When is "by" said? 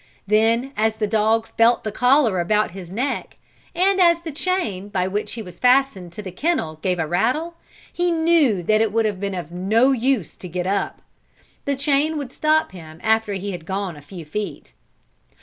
4.89-5.07